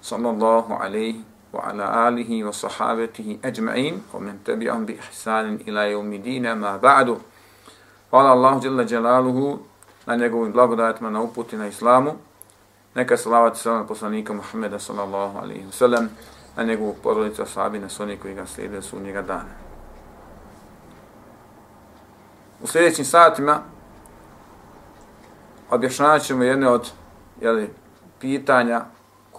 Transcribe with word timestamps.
sallallahu 0.00 0.74
alayhi 0.74 1.24
wa 1.52 1.64
ala 1.66 2.06
alihi 2.06 2.44
wa 2.44 2.52
sahabatihi 2.52 3.40
ajma'in 3.42 4.02
wa 4.12 4.20
man 4.20 4.38
tabi'ahum 4.44 4.86
bi 4.86 4.94
ihsan 4.94 5.60
ila 5.66 5.86
yawm 5.86 6.10
ma 6.60 6.78
ba'du. 6.78 7.20
Wa 8.10 8.20
Allahu 8.20 8.34
allah 8.38 8.60
jalla 8.62 8.84
jalaluhu 8.84 9.58
na 10.06 10.16
njegovu 10.16 10.52
blagodat 10.52 11.00
ma 11.00 11.10
na 11.10 11.20
uputi 11.22 11.56
na 11.56 11.66
islamu. 11.66 12.18
Neka 12.94 13.16
salavat 13.16 13.56
se 13.56 13.68
na 13.68 13.84
poslanika 13.84 14.32
muhameda 14.34 14.78
sallallahu 14.78 15.38
alayhi 15.38 15.66
wa 15.66 15.72
sallam 15.72 16.08
na 16.56 16.64
njegovu 16.64 16.94
porodicu 17.02 17.46
sahabe 17.46 17.78
na 17.78 17.88
soni 17.88 18.16
koji 18.16 18.34
ga 18.34 18.46
slede 18.46 18.82
su 18.82 19.00
njega 19.00 19.22
dana. 19.22 19.54
U 22.62 22.66
sledećim 22.66 23.04
satima 23.04 23.62
objašnjavaćemo 25.70 26.44
jedne 26.44 26.68
od 26.68 26.90
je 27.40 27.70
pitanja 28.20 28.84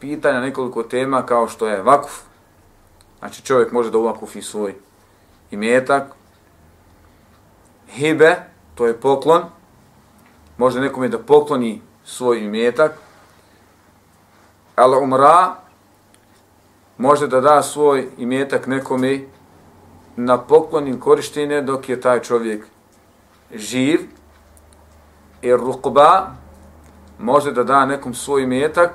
pitanja, 0.00 0.40
nekoliko 0.40 0.82
tema 0.82 1.26
kao 1.26 1.48
što 1.48 1.66
je 1.66 1.82
vakuf. 1.82 2.20
Znači 3.18 3.42
čovjek 3.42 3.72
može 3.72 3.90
da 3.90 3.98
uvakufi 3.98 4.42
svoj 4.42 4.74
imetak. 5.50 6.02
Hibe, 7.88 8.36
to 8.74 8.86
je 8.86 9.00
poklon. 9.00 9.42
Može 10.56 10.80
nekome 10.80 11.08
da 11.08 11.18
pokloni 11.18 11.82
svoj 12.04 12.44
imetak. 12.44 12.92
Al 14.76 15.02
umra, 15.02 15.54
može 16.98 17.26
da 17.26 17.40
da 17.40 17.62
svoj 17.62 18.08
imetak 18.18 18.66
nekome 18.66 19.20
na 20.16 20.38
poklonim 20.38 21.00
korištenje 21.00 21.62
dok 21.62 21.88
je 21.88 22.00
taj 22.00 22.22
čovjek 22.22 22.66
živ. 23.54 24.00
I 25.42 25.52
rukba, 25.52 26.30
može 27.18 27.52
da 27.52 27.64
da 27.64 27.86
nekom 27.86 28.14
svoj 28.14 28.42
imetak 28.42 28.94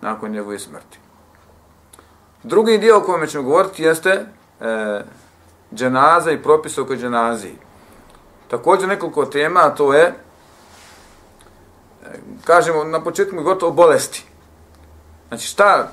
nakon 0.00 0.30
njegove 0.30 0.58
smrti. 0.58 0.98
Drugi 2.42 2.78
dio 2.78 2.98
o 2.98 3.00
kojem 3.00 3.26
ćemo 3.26 3.44
govoriti 3.44 3.82
jeste 3.82 4.26
e, 4.60 5.02
dženaza 5.74 6.30
i 6.30 6.42
propis 6.42 6.78
oko 6.78 6.96
dženaziji. 6.96 7.56
Također 8.48 8.88
nekoliko 8.88 9.26
tema, 9.26 9.60
a 9.60 9.74
to 9.74 9.94
je, 9.94 10.04
e, 10.04 10.14
kažemo 12.44 12.84
na 12.84 13.00
početku 13.00 13.42
gotovo 13.42 13.72
bolesti. 13.72 14.24
Znači 15.28 15.46
šta 15.46 15.88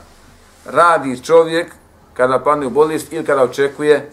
radi 0.65 1.23
čovjek 1.23 1.73
kada 2.13 2.39
padne 2.39 2.65
u 2.65 2.69
bolest 2.69 3.13
ili 3.13 3.25
kada 3.25 3.43
očekuje 3.43 4.11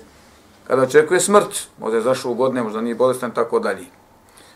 kada 0.71 0.83
očekuje 0.83 1.21
smrt, 1.21 1.67
možda 1.79 1.97
je 1.97 2.03
zašao 2.03 2.31
u 2.31 2.35
godine, 2.35 2.63
možda 2.63 2.81
nije 2.81 2.95
bolestan, 2.95 3.31
tako 3.31 3.59
dalje. 3.59 3.87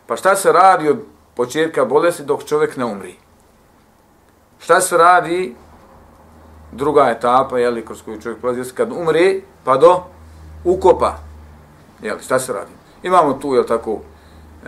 Pa 0.07 0.17
šta 0.17 0.37
se 0.37 0.53
radi 0.53 0.89
od 0.89 0.99
početka 1.35 1.85
bolesti 1.85 2.23
dok 2.23 2.45
čovjek 2.45 2.77
ne 2.77 2.85
umri? 2.85 3.17
Šta 4.59 4.81
se 4.81 4.97
radi 4.97 5.57
druga 6.73 7.11
etapa, 7.11 7.59
jeli, 7.59 7.85
kroz 7.85 8.03
koju 8.03 8.21
čovjek 8.21 8.41
prolazi, 8.41 8.75
kad 8.75 8.93
umre, 8.93 9.41
pa 9.65 9.77
do 9.77 10.03
ukopa. 10.65 11.19
Jeli, 12.03 12.23
šta 12.23 12.39
se 12.39 12.53
radi? 12.53 12.73
Imamo 13.03 13.33
tu, 13.33 13.55
jel 13.55 13.65
tako, 13.65 14.01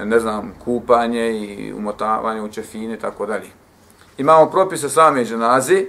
ne 0.04 0.20
znam, 0.20 0.54
kupanje 0.64 1.30
i 1.32 1.72
umotavanje 1.72 2.42
u 2.42 2.48
čefine, 2.48 2.98
tako 2.98 3.26
dalje. 3.26 3.50
Imamo 4.18 4.50
propise 4.50 4.88
same 4.88 5.24
dženazi, 5.24 5.86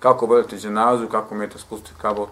kako 0.00 0.26
boljete 0.26 0.56
dženazu, 0.56 1.08
kako 1.08 1.34
umijete 1.34 1.58
spustiti 1.58 2.00
kabor. 2.02 2.28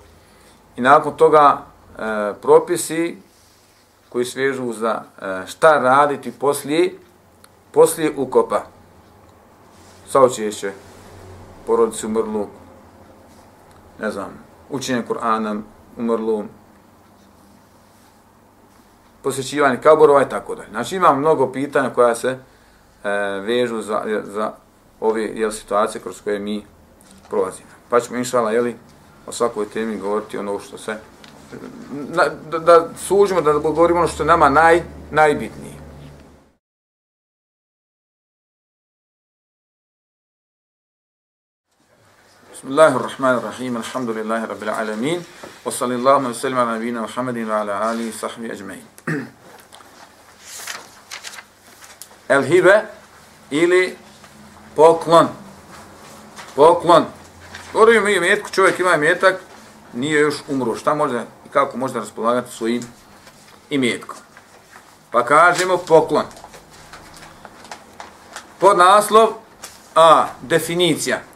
I 0.76 0.80
nakon 0.80 1.16
toga 1.16 1.58
e, 1.58 2.32
propisi 2.42 3.18
koji 4.08 4.24
svežu 4.24 4.72
za 4.72 5.02
e, 5.22 5.46
šta 5.46 5.78
raditi 5.78 6.32
poslije, 6.32 6.94
poslije 7.72 8.12
ukopa 8.16 8.62
saučešće 10.10 10.72
porodici 11.66 12.06
umrlu, 12.06 12.46
ne 14.00 14.10
znam, 14.10 14.30
učenje 14.70 15.02
Kur'ana 15.08 15.60
umrlu, 15.96 16.44
posjećivanje 19.22 19.80
kaborova 19.82 20.22
i 20.22 20.28
tako 20.28 20.54
dalje. 20.54 20.68
Znači 20.70 20.96
imam 20.96 21.18
mnogo 21.18 21.52
pitanja 21.52 21.90
koja 21.90 22.14
se 22.14 22.28
e, 22.28 23.08
vežu 23.40 23.82
za, 23.82 24.22
za 24.24 24.52
ove 25.00 25.22
jel, 25.22 25.50
situacije 25.50 26.02
kroz 26.02 26.20
koje 26.20 26.38
mi 26.38 26.64
prolazimo. 27.28 27.68
Pa 27.88 28.00
ćemo 28.00 28.18
inšala, 28.18 28.52
jeli, 28.52 28.76
o 29.26 29.32
svakoj 29.32 29.68
temi 29.68 29.98
govoriti 29.98 30.38
ono 30.38 30.58
što 30.58 30.78
se, 30.78 30.96
na, 31.92 32.22
da, 32.50 32.58
da 32.58 32.88
sužimo, 32.96 33.40
da 33.40 33.52
govorimo 33.52 33.98
ono 33.98 34.08
što 34.08 34.22
je 34.22 34.26
nama 34.26 34.48
naj, 34.48 34.82
najbitnije. 35.10 35.79
Bismillahirrahmanirrahim, 42.60 43.76
alhamdulillahi 43.76 44.46
rabbil 44.46 44.68
alamin, 44.68 45.24
wa 45.64 45.72
sallillahu 45.72 46.28
wa 46.28 46.34
sallam 46.34 46.58
ala 46.58 46.76
nabina 46.76 47.00
Muhammadin 47.00 47.48
wa 47.48 47.60
ala 47.60 47.88
alihi 47.88 48.12
sahbihi 48.12 48.52
ajma'in. 48.52 48.84
El-Hibe 52.28 52.84
ili 53.50 53.96
poklon. 54.76 55.28
Poklon. 56.54 57.06
Govorimo 57.72 58.04
mi 58.04 58.12
imetku, 58.12 58.50
čovjek 58.50 58.80
ima 58.80 58.94
imetak, 58.94 59.40
nije 59.92 60.20
još 60.20 60.34
umro. 60.48 60.76
Šta 60.76 60.94
može 60.94 61.24
i 61.46 61.48
kako 61.48 61.76
može 61.76 61.94
raspolagati 61.94 62.52
svojim 62.52 62.82
imetkom? 63.70 64.16
Pa 65.10 65.24
kažemo 65.24 65.76
poklon. 65.76 66.24
Pod 68.58 68.78
naslov 68.78 69.28
A, 69.94 70.26
definicija. 70.42 71.29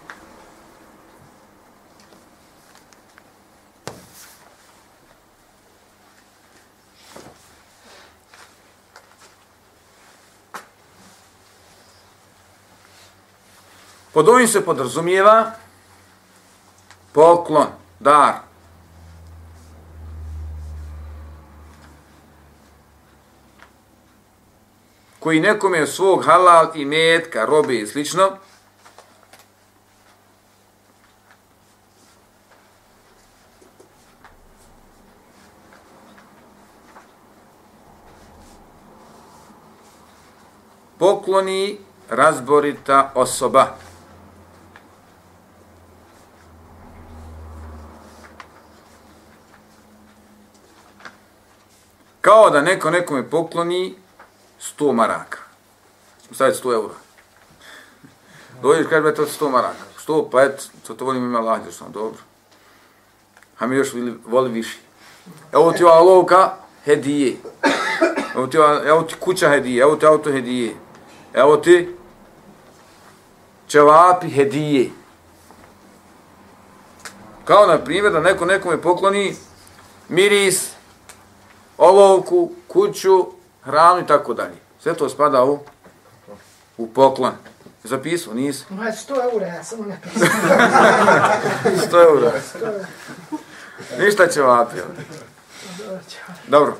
Pod 14.15 14.29
ovim 14.29 14.49
se 14.49 14.65
podrazumijeva 14.65 15.51
poklon, 17.13 17.67
dar. 18.01 18.35
koji 25.25 25.41
nekome 25.41 25.87
svog 25.87 26.25
halal 26.25 26.71
i 26.75 26.85
metka, 26.85 27.45
robe 27.45 27.75
i 27.75 27.87
slično, 27.87 28.31
pokloni 40.99 41.79
razborita 42.11 43.13
osoba. 43.15 43.84
Kao 52.25 52.51
da 52.51 52.61
neko 52.61 52.91
nekome 52.91 53.31
pokloni 53.31 53.95
100 54.79 54.93
maraka. 54.93 55.39
Stavite 56.33 56.59
100 56.59 56.73
eura. 56.75 56.95
Dođeš, 58.63 58.87
kaže, 58.91 59.15
to 59.15 59.27
100 59.27 59.51
maraka. 59.51 59.85
100, 60.07 60.31
pa 60.31 60.43
et, 60.43 60.69
to 60.87 60.95
to 60.95 61.05
volim 61.05 61.25
ima 61.25 61.41
lađe, 61.41 61.73
što 61.73 61.89
dobro. 61.89 62.21
A 63.59 63.67
mi 63.67 63.77
još 63.77 63.89
voli 64.27 64.51
više. 64.51 64.79
Evo 65.53 65.73
ti 65.73 65.85
ova 65.85 66.01
lovka, 66.01 66.57
hedije. 66.85 67.37
Evo 68.35 68.47
ti, 68.47 68.57
evo 68.87 69.03
ti 69.03 69.15
kuća 69.21 69.49
hedije, 69.49 69.83
evo 69.83 69.97
ti 69.97 70.07
auto 70.07 70.33
hedije. 70.33 70.75
Evo 71.35 71.57
ti 71.57 71.97
čevapi 73.67 74.31
hedije. 74.31 74.91
Kao 77.45 77.67
na 77.67 77.79
primjer 77.79 78.13
da 78.13 78.21
neko 78.21 78.45
nekome 78.45 78.83
pokloni 78.83 79.37
miris, 80.09 80.74
olovku, 81.85 82.51
kuću, 82.69 83.27
hranu 83.63 84.01
i 84.01 84.07
tako 84.07 84.35
dalje. 84.35 84.57
Sve 84.81 84.95
to 84.95 85.09
spada 85.09 85.45
u, 85.45 85.59
u 86.77 86.87
poklon. 86.87 87.33
Zapisao, 87.85 88.35
nisi? 88.35 88.65
Ma, 88.71 88.85
100 88.85 89.33
eura, 89.33 89.47
ja 89.47 89.65
samo 89.65 89.85
napisao. 89.85 90.29
100 91.91 92.03
eura. 92.09 92.33
Ništa 93.99 94.27
će 94.27 94.43
vapi. 94.43 94.77
Dobro. 96.49 96.77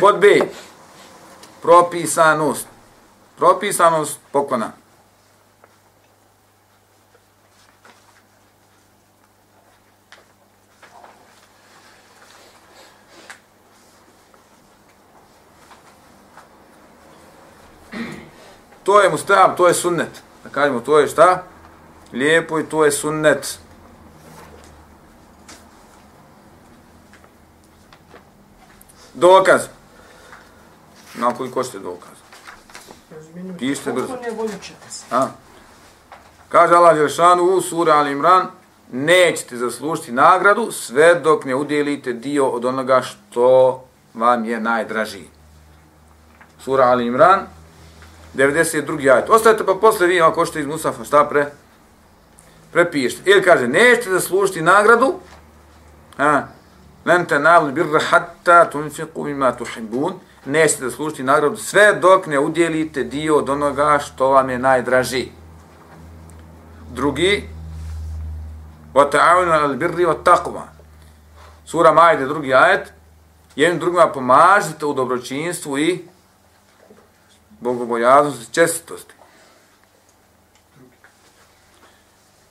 Pod 0.00 0.18
B. 0.20 0.26
Propisanost. 1.62 2.66
Propisanost 3.36 4.18
poklona. 4.32 4.72
To 18.88 19.00
je 19.00 19.08
mustab, 19.08 19.56
to 19.56 19.68
je 19.68 19.74
sunnet. 19.74 20.22
Da 20.44 20.50
kažemo, 20.50 20.80
to 20.80 20.98
je 20.98 21.08
šta? 21.08 21.42
Lijepo 22.12 22.58
i 22.58 22.64
to 22.64 22.84
je 22.84 22.92
sunnet. 22.92 23.58
Dokaz. 29.14 29.62
Na 31.14 31.34
koliko 31.34 31.62
ćete 31.62 31.78
dokaz? 31.78 32.16
Pišite 33.58 33.92
brzo. 33.92 34.16
A? 35.10 35.26
Kaže 36.48 36.74
Allah 36.74 36.96
Đelšanu 36.96 37.44
u 37.44 37.60
sura 37.60 37.94
Al 37.94 38.08
Imran, 38.08 38.46
nećete 38.92 39.56
zaslužiti 39.56 40.12
nagradu 40.12 40.72
sve 40.72 41.14
dok 41.14 41.44
ne 41.44 41.54
udjelite 41.54 42.12
dio 42.12 42.48
od 42.48 42.64
onoga 42.64 43.02
što 43.02 43.84
vam 44.14 44.44
je 44.44 44.60
najdražiji. 44.60 45.28
Sura 46.64 46.84
Al 46.84 47.00
Imran, 47.00 47.57
92. 48.34 49.10
ajet. 49.10 49.30
Ostavite 49.30 49.66
pa 49.66 49.74
posle 49.74 50.06
vi 50.06 50.20
ako 50.20 50.46
što 50.46 50.58
iz 50.58 50.66
Musafa 50.66 51.04
šta 51.04 51.24
pre 51.24 51.46
prepišite. 52.72 53.30
Ili 53.30 53.42
kaže, 53.42 53.68
nećete 53.68 54.10
zaslužiti 54.10 54.62
nagradu, 54.62 55.14
a, 56.18 56.42
len 57.04 57.24
te 57.24 57.38
nalni 57.38 57.72
birra 57.72 58.00
hatta 58.10 58.70
tunfiku 58.70 59.24
mima 59.24 59.52
tuhibbun, 59.52 60.12
nećete 60.44 60.84
zaslužiti 60.84 61.22
nagradu 61.22 61.56
sve 61.56 61.92
dok 61.92 62.26
ne 62.26 62.38
udjelite 62.38 63.04
dio 63.04 63.36
od 63.36 63.48
onoga 63.48 63.98
što 63.98 64.28
vam 64.30 64.50
je 64.50 64.58
najdraži. 64.58 65.28
Drugi, 66.90 67.48
wa 68.94 69.10
ta'awinu 69.10 69.52
al 69.52 69.74
birri 69.74 70.04
wa 70.04 70.14
taqwa. 70.24 70.62
Sura 71.64 71.92
Majde, 71.92 72.26
drugi 72.26 72.54
ajet, 72.54 72.92
jednim 73.56 73.78
drugima 73.78 74.08
pomažite 74.12 74.86
u 74.86 74.92
dobročinstvu 74.92 75.78
i 75.78 76.04
bogobojaznosti, 77.60 78.54
čestitosti. 78.54 79.14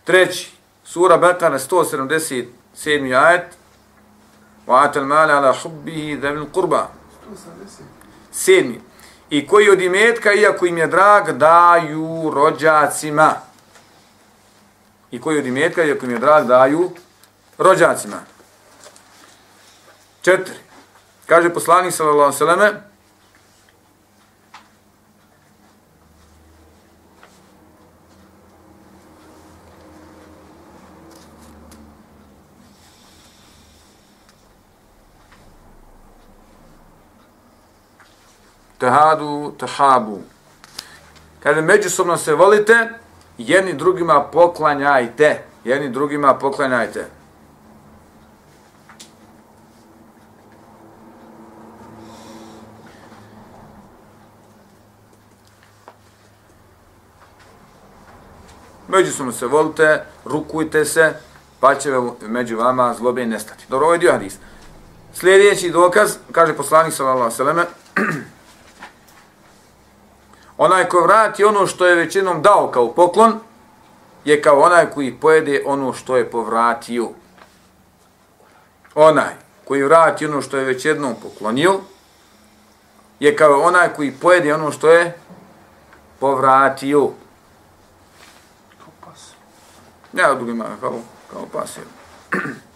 Treći, 0.04 0.52
sura 0.84 1.18
Bekara, 1.18 1.60
177. 1.60 3.26
ajet, 3.26 3.58
wa 4.68 4.84
atal 4.84 5.06
mala 5.06 5.34
ala 5.34 5.54
hubbihi 5.54 6.18
dhavil 6.18 6.46
qurba. 6.54 6.88
Sedmi. 8.32 8.82
I 9.30 9.48
koji 9.48 9.70
od 9.70 9.82
imetka, 9.82 10.34
iako 10.34 10.66
im 10.66 10.78
je 10.78 10.88
drag, 10.88 11.32
daju 11.32 12.32
rođacima. 12.34 13.34
I 15.12 15.22
koji 15.22 15.40
od 15.40 15.46
imetka, 15.46 15.84
iako 15.84 16.06
im 16.06 16.12
je 16.12 16.20
drag, 16.20 16.48
daju 16.48 16.92
rođacima. 17.58 18.18
Četiri. 20.22 20.56
Kaže 21.26 21.54
poslanik 21.54 21.94
sallallahu 21.94 22.44
alejhi 22.44 22.74
ve 22.74 22.87
tehadu 38.88 39.52
tahabu. 39.60 40.22
Kaže, 41.44 41.62
međusobno 41.62 42.18
se 42.18 42.34
volite, 42.34 42.90
jedni 43.38 43.74
drugima 43.74 44.24
poklanjajte. 44.32 45.44
Jedni 45.64 45.90
drugima 45.90 46.34
poklanjajte. 46.34 47.06
Međusobno 58.88 59.32
se 59.32 59.48
volite, 59.48 60.04
rukujte 60.26 60.86
se, 60.86 61.14
pa 61.60 61.76
će 61.76 61.90
među 62.22 62.58
vama 62.58 62.94
zlobe 62.94 63.26
nestati. 63.26 63.66
Dobro, 63.70 63.86
ovo 63.86 63.94
je 63.94 64.00
dio 64.00 64.12
hadis. 64.12 64.38
Sljedeći 65.14 65.72
dokaz, 65.72 66.18
kaže 66.32 66.54
poslanik 66.54 66.94
sallallahu 66.94 67.22
alejhi 67.22 67.34
ve 67.34 67.38
selleme, 67.38 67.66
Onaj 70.68 70.90
ko 70.90 71.02
vrati 71.02 71.44
ono 71.44 71.68
što 71.68 71.88
je 71.88 71.96
većinom 71.96 72.42
dao 72.42 72.72
kao 72.72 72.92
poklon, 72.92 73.40
je 74.26 74.42
kao 74.42 74.60
onaj 74.60 74.90
koji 74.90 75.14
pojede 75.14 75.64
ono 75.66 75.94
što 75.94 76.18
je 76.18 76.32
povratio. 76.32 77.10
Onaj 78.96 79.34
koji 79.66 79.84
vrati 79.84 80.26
ono 80.26 80.42
što 80.42 80.58
je 80.58 80.66
već 80.66 80.86
jednom 80.86 81.16
poklonio, 81.24 81.80
je 83.20 83.36
kao 83.36 83.62
onaj 83.62 83.94
koji 83.94 84.12
pojede 84.12 84.54
ono 84.54 84.72
što 84.72 84.90
je 84.90 85.20
povratio. 86.20 87.10
Kao 88.78 88.94
pas. 89.06 89.32
Ja 90.14 90.34
drugima, 90.34 90.66
kao, 90.82 91.00
kao 91.32 91.46
pas. 91.54 91.78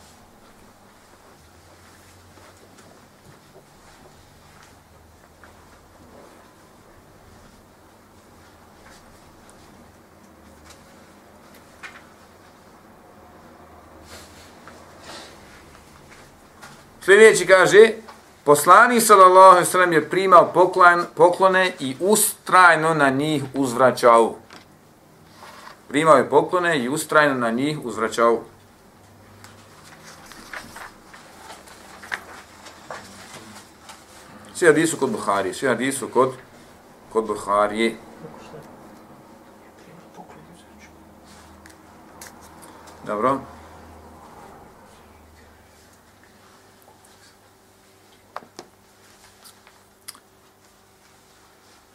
Sljedeći 17.02 17.48
kaže, 17.48 17.90
poslani 18.44 19.02
sallallahu 19.02 19.50
alejhi 19.50 19.66
ve 19.66 19.72
sellem 19.72 19.94
je 19.94 20.10
primao 20.10 20.52
poklon, 20.54 21.06
poklone 21.16 21.72
i 21.80 21.96
ustrajno 22.00 22.94
na 22.94 23.10
njih 23.10 23.44
uzvraćao. 23.54 24.36
Primao 25.88 26.18
je 26.18 26.30
poklone 26.30 26.80
i 26.80 26.90
ustrajno 26.90 27.36
na 27.36 27.52
njih 27.52 27.80
uzvraćao. 27.84 28.42
Svi 34.56 34.68
hadisu 34.68 34.98
kod 34.98 35.12
Buhari, 35.12 35.54
svi 35.54 35.68
hadisu 35.68 36.08
kod 36.08 36.34
kod 37.14 37.26
Buharije. 37.28 37.96
Dobro. 43.06 43.40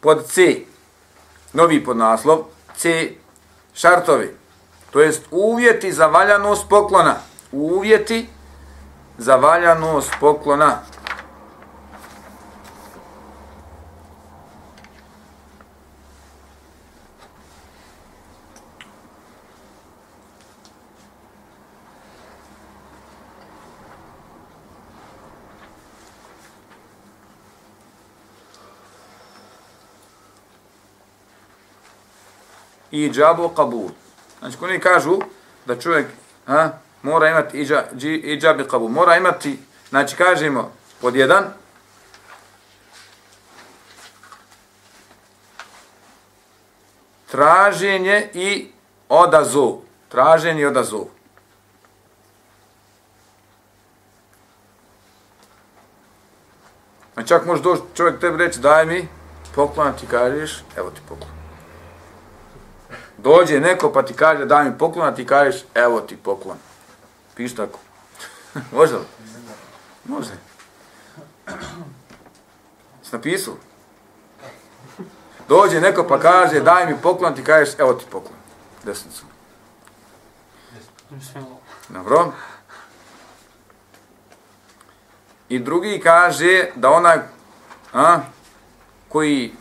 Pod 0.07 0.23
C, 0.23 0.63
novi 1.53 1.83
podnaslov, 1.83 2.45
C, 2.77 3.11
šartovi, 3.73 4.35
to 4.91 5.01
jest 5.01 5.25
uvjeti 5.31 5.91
za 5.91 6.07
valjanost 6.07 6.69
poklona. 6.69 7.15
Uvjeti 7.51 8.29
za 9.17 9.35
valjanost 9.35 10.11
poklona. 10.19 10.79
I 33.03 33.11
džabu 33.11 33.49
kabul. 33.49 33.89
Znači, 34.39 34.57
oni 34.61 34.79
kažu 34.79 35.19
da 35.65 35.79
čovjek 35.79 36.07
ha, 36.45 36.69
mora 37.01 37.29
imati 37.29 37.61
i 38.01 38.39
džabi 38.39 38.67
kabul. 38.67 38.89
Mora 38.89 39.17
imati, 39.17 39.59
znači, 39.89 40.15
kažemo, 40.15 40.71
pod 41.01 41.15
jedan, 41.15 41.43
traženje 47.31 48.29
i 48.33 48.71
odazov. 49.09 49.77
Traženje 50.09 50.61
i 50.61 50.65
odazov. 50.65 51.05
Znači, 57.13 57.29
čak 57.29 57.45
može 57.45 57.61
doći 57.61 57.81
čovjek 57.95 58.19
tebi 58.19 58.37
reći, 58.37 58.59
daj 58.59 58.85
mi 58.85 59.07
poklon, 59.55 59.93
ti 59.99 60.07
kažeš, 60.07 60.63
evo 60.77 60.89
ti 60.89 61.01
poklon. 61.09 61.36
Dođe 63.17 63.59
neko 63.59 63.93
pa 63.93 64.03
ti 64.03 64.13
kaže 64.13 64.45
daj 64.45 64.69
mi 64.69 64.77
poklon, 64.77 65.07
a 65.07 65.15
ti 65.15 65.25
kažeš 65.25 65.63
evo 65.75 66.01
ti 66.01 66.17
poklon. 66.17 66.57
Piš 67.35 67.55
tako. 67.55 67.79
Može 68.77 68.95
li? 68.95 69.05
Može. 70.05 70.33
Jesi 72.99 73.11
napisao? 73.11 73.53
Dođe 75.47 75.81
neko 75.81 76.03
pa 76.07 76.19
kaže 76.19 76.59
daj 76.59 76.85
mi 76.85 76.97
poklon, 77.01 77.35
ti 77.35 77.43
kažeš 77.43 77.75
evo 77.79 77.93
ti 77.93 78.05
poklon. 78.11 78.37
Desnicu. 78.83 79.23
Dobro. 81.89 82.33
I 85.49 85.59
drugi 85.59 85.99
kaže 86.03 86.69
da 86.75 86.89
onaj 86.89 87.17
a, 87.93 88.19
koji 89.09 89.53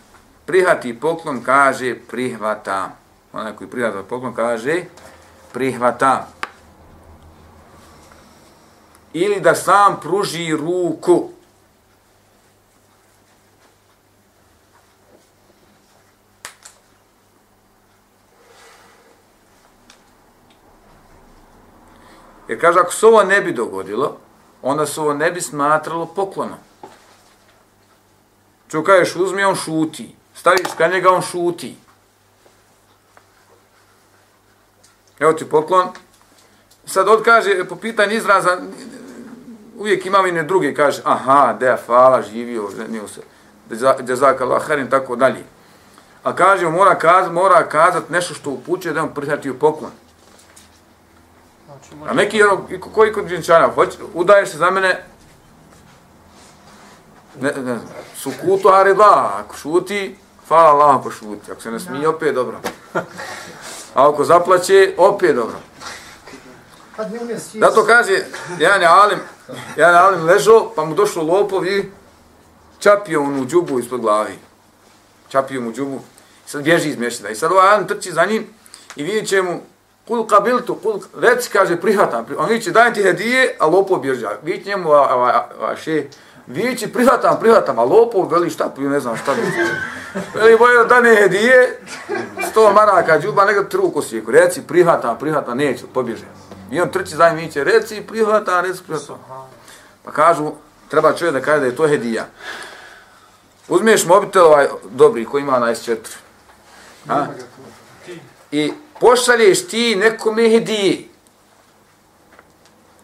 prihati 0.46 1.00
poklon 1.00 1.42
kaže 1.42 1.94
prihvata 2.08 2.96
onaj 3.36 3.56
koji 3.56 3.70
prihvata 3.70 4.02
poklon, 4.02 4.34
kaže 4.34 4.84
prihvata. 5.52 6.26
Ili 9.12 9.40
da 9.40 9.54
sam 9.54 10.00
pruži 10.00 10.56
ruku. 10.56 11.30
Jer 22.48 22.60
kaže, 22.60 22.78
ako 22.80 22.92
se 22.92 23.06
ovo 23.06 23.22
ne 23.24 23.40
bi 23.40 23.52
dogodilo, 23.52 24.16
onda 24.62 24.86
se 24.86 25.00
ovo 25.00 25.14
ne 25.14 25.30
bi 25.30 25.40
smatralo 25.40 26.06
poklonom. 26.06 26.58
Ču 28.68 28.82
kažeš, 28.82 29.16
uzmi, 29.16 29.44
on 29.44 29.54
šuti. 29.54 30.14
Staviš 30.34 30.68
ka 30.78 30.88
njega, 30.88 31.10
on 31.10 31.22
šuti. 31.22 31.76
Evo 35.18 35.32
ti 35.32 35.44
poklon. 35.44 35.88
Sad 36.86 37.08
od 37.08 37.22
kaže, 37.22 37.64
po 37.68 37.76
pitanju 37.76 38.12
izraza, 38.12 38.58
uvijek 39.78 40.06
imam 40.06 40.26
i 40.26 40.32
ne 40.32 40.42
druge, 40.42 40.74
kaže, 40.74 41.02
aha, 41.04 41.56
de, 41.60 41.76
hvala, 41.86 42.22
živio, 42.22 42.70
ženio 42.76 43.08
se, 43.08 43.20
Allah, 44.40 44.66
harim, 44.66 44.90
tako 44.90 45.16
dalje. 45.16 45.44
A 46.24 46.32
kaže, 46.32 46.68
mora, 46.68 46.98
kaz, 46.98 47.30
mora 47.30 47.68
kazat 47.68 48.10
nešto 48.10 48.34
što 48.34 48.50
upućuje 48.50 48.94
da 48.94 49.02
on 49.02 49.14
prihvatio 49.14 49.54
poklon. 49.54 49.90
A 52.08 52.14
neki, 52.14 52.42
ono, 52.42 52.66
koji 52.94 53.12
kod 53.12 53.28
dženčana, 53.28 53.70
udaješ 54.14 54.48
se 54.50 54.58
za 54.58 54.70
mene, 54.70 55.04
ne, 57.40 57.52
ne 57.52 57.62
znam, 57.62 57.82
sukutu 58.16 58.68
arida, 58.68 59.32
ako 59.38 59.56
šuti, 59.56 60.16
hvala 60.48 60.70
Allah 60.70 60.96
ako 60.96 61.10
šuti, 61.10 61.52
ako 61.52 61.60
se 61.60 61.70
ne 61.70 61.80
smije, 61.80 62.08
opet 62.08 62.34
dobro. 62.34 62.60
A 63.94 64.10
ako 64.10 64.24
zaplaće, 64.24 64.94
opet 64.96 65.36
dobro. 65.36 65.56
Da 67.54 67.70
to 67.70 67.84
kaže, 67.84 68.24
jedan 68.58 68.80
je 68.80 68.86
alim, 68.86 69.18
jedan 69.76 69.94
je 69.94 70.00
alim 70.00 70.24
ležao, 70.24 70.72
pa 70.76 70.84
mu 70.84 70.94
došlo 70.94 71.22
lopov 71.22 71.66
i 71.66 71.92
čapio 72.78 73.22
onu 73.22 73.46
džubu 73.46 73.78
ispod 73.78 74.00
glavi. 74.00 74.38
Čapio 75.28 75.60
mu 75.60 75.72
džubu. 75.72 76.00
I 76.46 76.50
sad 76.50 76.62
bježi 76.62 76.88
iz 76.88 76.98
mješćida. 76.98 77.28
I 77.28 77.34
sad 77.34 77.52
ovaj 77.52 77.68
alim 77.68 77.88
trči 77.88 78.12
za 78.12 78.24
njim 78.24 78.46
i 78.96 79.02
vidit 79.02 79.28
će 79.28 79.42
mu, 79.42 79.60
kul 80.08 80.26
kabiltu, 80.26 80.74
kul, 80.74 81.00
reci, 81.18 81.50
kaže, 81.50 81.80
prihvatam. 81.80 82.26
On 82.38 82.48
vidit 82.48 82.64
će, 82.64 82.70
dajem 82.70 82.94
ti 82.94 83.02
hedije, 83.02 83.56
a 83.58 83.66
lopov 83.66 83.98
bježi. 83.98 84.26
Vidit 84.42 84.66
njemu, 84.66 84.92
a, 84.92 85.00
a, 85.00 85.46
a, 85.60 85.66
a 85.66 85.76
še, 85.76 86.04
vići, 86.46 86.92
prihvatam, 86.92 87.36
prihvatam, 87.40 87.78
a 87.78 87.84
lopov 87.84 88.32
veli 88.32 88.50
šta, 88.50 88.72
ne 88.76 89.00
znam 89.00 89.16
šta 89.16 89.34
bi. 89.34 89.40
Veli, 90.34 90.56
bojo, 90.58 90.84
da 90.84 91.00
ne 91.00 91.16
hedije, 91.16 91.80
sto 92.50 92.72
maraka 92.72 93.20
džuba, 93.20 93.44
neka 93.44 93.68
ti 93.68 93.76
sjeku. 94.08 94.30
Reci, 94.30 94.62
prihvatam, 94.62 95.18
prihvatam, 95.18 95.58
neću, 95.58 95.86
pobježe. 95.94 96.24
I 96.70 96.80
on 96.80 96.88
trči 96.88 97.16
za 97.16 97.30
njim 97.30 97.50
reci, 97.54 98.02
prihvatam, 98.08 98.64
reci, 98.64 98.82
prihvatam. 98.86 99.18
Pa 100.04 100.10
kažu, 100.10 100.52
treba 100.88 101.12
čovjek 101.12 101.34
da 101.34 101.40
kaže 101.40 101.60
da 101.60 101.66
je 101.66 101.76
to 101.76 101.88
hedija. 101.88 102.26
Uzmiješ 103.68 104.06
mobitel 104.06 104.44
ovaj 104.44 104.66
dobri 104.90 105.24
koji 105.24 105.42
ima 105.42 105.58
na 105.58 105.66
S4. 105.66 105.96
A? 107.08 107.26
I 108.50 108.72
pošalješ 109.00 109.68
ti 109.68 109.96
nekome 109.96 110.48
hedije. 110.48 111.08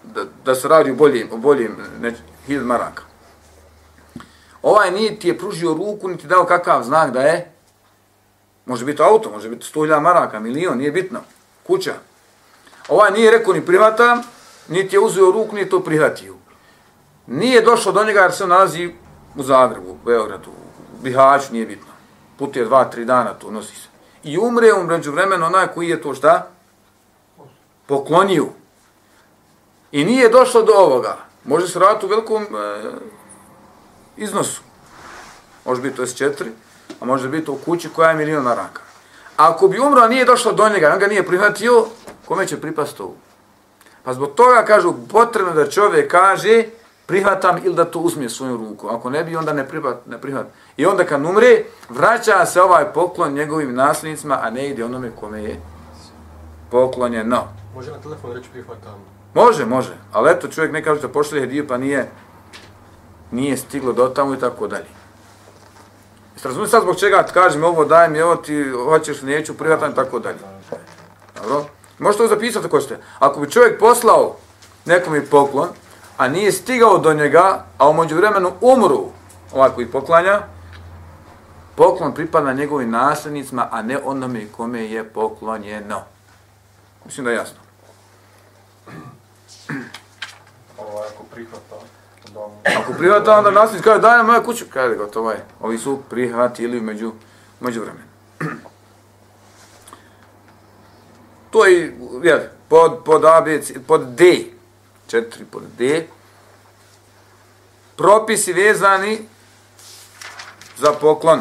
Da, 0.03 0.25
da 0.45 0.55
se 0.55 0.69
radi 0.69 0.91
u 0.91 0.95
boljim, 0.95 1.29
u 1.33 1.37
boljim 1.37 1.77
ne, 2.01 2.15
hiljad 2.47 2.67
maraka. 2.67 3.12
Ovaj 4.63 4.91
nije 4.91 5.19
ti 5.19 5.29
je 5.29 5.39
pružio 5.39 5.75
ruku, 5.75 6.09
niti 6.09 6.27
dao 6.27 6.45
kakav 6.45 6.83
znak 6.83 7.11
da 7.11 7.21
je 7.21 7.53
Može 8.67 8.85
biti 8.85 9.03
auto, 9.03 9.31
može 9.31 9.49
biti 9.49 9.67
100.000 9.75 10.01
maraka, 10.01 10.41
milion, 10.41 10.79
nije 10.79 10.93
bitno. 10.93 11.21
Kuća. 11.67 11.95
Ovaj 12.89 13.11
nije 13.11 13.31
rekao 13.31 13.55
ni 13.55 13.67
prihvatam, 13.67 14.23
niti 14.69 14.97
je 14.97 15.01
uzeo 15.01 15.31
ruku, 15.31 15.57
niti 15.57 15.71
to 15.71 15.81
prihvatio. 15.81 16.35
Nije 17.27 17.63
došlo 17.63 17.93
do 17.93 18.05
njega 18.05 18.21
jer 18.21 18.33
se 18.33 18.47
nalazi 18.47 18.95
u 19.37 19.43
Zagrebu, 19.43 19.91
u 19.91 19.97
Beogradu, 20.05 20.51
u 20.51 21.03
Bihaću, 21.03 21.53
nije 21.53 21.67
bitno. 21.67 21.93
Put 22.39 22.57
je 22.57 22.65
dva, 22.65 22.85
tri 22.85 23.05
dana, 23.05 23.35
to 23.35 23.51
nosi 23.51 23.77
se. 23.77 23.89
I 24.25 24.39
umre 24.39 24.73
u 24.73 24.85
mređu 24.85 25.13
vremena 25.13 25.47
onaj 25.47 25.67
koji 25.67 25.89
je 25.89 26.03
to 26.03 26.15
šta? 26.15 26.49
Poklonio. 27.87 28.47
I 29.93 30.05
nije 30.05 30.29
došlo 30.29 30.63
do 30.63 30.73
ovoga. 30.73 31.17
Može 31.45 31.69
se 31.69 31.79
raditi 31.79 32.07
u 32.07 32.09
velikom 32.09 32.43
e, 32.43 32.47
iznosu. 34.17 34.63
Može 35.65 35.83
biti 35.83 35.97
to 35.97 36.03
S4, 36.03 36.45
a 37.01 37.05
može 37.05 37.29
biti 37.29 37.51
u 37.51 37.57
kući 37.65 37.89
koja 37.89 38.11
je 38.11 38.17
milion 38.17 38.45
maraka. 38.45 38.83
Ako 39.37 39.69
bi 39.69 39.81
umro, 39.81 40.09
nije 40.09 40.25
došlo 40.25 40.53
do 40.53 40.69
njega, 40.69 40.93
on 40.93 40.99
ga 40.99 41.07
nije 41.07 41.27
prihvatio, 41.27 41.87
kome 42.25 42.47
će 42.47 42.61
pripasti 42.61 43.03
ovo? 43.03 43.15
Pa 44.03 44.15
zbog 44.15 44.35
toga 44.35 44.65
kažu, 44.65 44.95
potrebno 45.09 45.53
da 45.53 45.71
čovjek 45.71 46.11
kaže, 46.11 46.65
prihvatam 47.07 47.59
ili 47.65 47.75
da 47.75 47.85
to 47.85 47.99
uzme 47.99 48.29
svoju 48.29 48.57
ruku. 48.57 48.89
Ako 48.89 49.11
ne 49.11 49.25
bi, 49.25 49.37
onda 49.37 49.53
ne 49.53 49.69
prihvat. 49.69 50.07
Ne 50.07 50.21
prihvat. 50.21 50.47
I 50.77 50.87
onda 50.87 51.05
kad 51.05 51.25
umre, 51.25 51.65
vraća 51.89 52.47
se 52.47 52.63
ovaj 52.63 52.93
poklon 52.93 53.33
njegovim 53.33 53.75
nasljednicima, 53.75 54.39
a 54.43 54.51
ne 54.51 54.69
ide 54.69 54.85
onome 54.85 55.11
kome 55.21 55.43
je 55.43 55.61
poklonjeno. 56.71 57.45
Može 57.75 57.91
na 57.91 57.99
telefon 57.99 58.33
reći 58.33 58.49
prihvatam? 58.53 58.95
Može, 59.35 59.67
može. 59.67 59.97
Ali 60.13 60.31
eto, 60.31 60.49
čovjek 60.49 60.73
ne 60.73 60.85
kaže 60.85 61.01
da 61.01 61.09
pošli 61.09 61.41
hediju, 61.41 61.69
pa 61.69 61.77
nije, 61.77 62.11
nije 63.33 63.57
stiglo 63.57 63.93
do 63.93 64.09
tamo 64.09 64.35
i 64.35 64.39
tako 64.39 64.67
dalje. 64.67 64.87
Jeste 66.35 66.49
razumijete 66.49 66.71
sad 66.71 66.83
zbog 66.83 66.97
čega 66.97 67.23
ti 67.23 67.33
kažem 67.33 67.65
ovo, 67.65 67.85
daj 67.85 68.09
mi 68.09 68.21
ovo, 68.21 68.37
ti 68.37 68.65
hoćeš, 68.85 69.23
neću, 69.23 69.55
prihvatam 69.55 69.93
i 69.93 69.95
tako 69.95 70.19
dalje. 70.19 70.39
Dobro? 71.35 71.65
Možete 71.99 72.23
to 72.23 72.29
zapisati 72.29 72.67
ako 72.67 72.81
ste. 72.81 72.99
Ako 73.19 73.41
bi 73.41 73.51
čovjek 73.51 73.79
poslao 73.79 74.37
nekom 74.85 75.17
i 75.17 75.27
poklon, 75.27 75.69
a 76.17 76.29
nije 76.29 76.53
stigao 76.53 76.99
do 76.99 77.15
njega, 77.15 77.65
a 77.79 77.89
u 77.89 78.03
vremenu 78.03 78.53
umru 78.61 79.07
ovako 79.53 79.81
i 79.81 79.91
poklanja, 79.91 80.43
poklon 81.77 82.15
pripada 82.15 82.53
njegovim 82.53 82.91
nasljednicima, 82.91 83.69
a 83.71 83.83
ne 83.83 83.99
onome 84.05 84.47
kome 84.57 84.85
je 84.85 85.05
poklonjeno. 85.05 86.03
Mislim 87.05 87.25
da 87.25 87.31
je 87.31 87.37
jasno. 87.37 87.59
Ovo 90.79 90.99
ako 90.99 91.25
prihvata. 91.35 91.77
Ako 92.79 92.93
prihvata, 92.93 93.39
onda 93.39 93.51
nasljednik 93.51 93.85
kaže, 93.85 94.01
daj 94.01 94.17
nam 94.17 94.27
moju 94.27 94.43
kuću. 94.45 94.65
Kaže, 94.73 94.97
gotovo 94.97 95.31
je. 95.31 95.45
Ovi 95.61 95.79
su 95.79 96.03
prihvatili 96.11 96.81
među, 96.81 97.13
među 97.61 97.81
vremenu. 97.81 98.07
To 101.51 101.67
je, 101.67 101.97
jel, 102.23 102.41
pod, 102.69 103.05
pod 103.05 103.25
ABC, 103.25 103.71
pod 103.87 104.01
D, 104.01 104.45
četiri 105.07 105.45
pod 105.45 105.63
D, 105.79 106.07
propisi 107.97 108.53
vezani 108.53 109.29
za 110.79 110.93
poklon. 110.93 111.41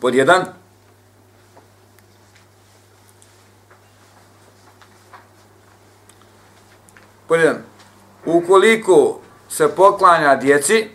Pod 0.00 0.14
jedan, 0.14 0.44
pod 7.28 7.40
jedan, 7.40 7.62
ukoliko 8.24 9.20
se 9.48 9.68
poklanja 9.68 10.36
djeci, 10.36 10.88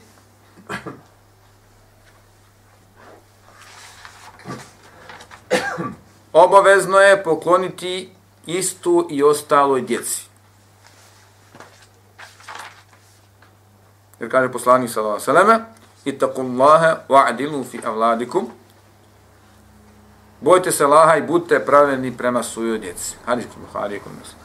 obavezno 6.34 6.98
je 6.98 7.24
pokloniti 7.24 8.14
istu 8.46 9.08
i 9.10 9.24
ostaloj 9.24 9.82
djeci. 9.82 10.32
Jer 14.20 14.32
kaže 14.32 14.52
poslanik 14.52 14.90
sallallahu 14.90 15.22
alejhi 15.28 15.32
ve 15.32 15.46
selleme: 15.46 15.66
"Ittaqullaha 16.06 16.98
wa'dilu 17.10 17.64
fi 17.72 17.80
avladikum." 17.86 18.50
Bojte 20.42 20.72
se 20.72 20.84
Allaha 20.84 21.16
i 21.16 21.22
budite 21.22 21.66
pravedni 21.66 22.18
prema 22.18 22.44
svojoj 22.44 22.80
djeci. 22.80 23.16
Hadis 23.26 23.46
Buhari 23.58 24.00
kod 24.00 24.12
nas. 24.20 24.36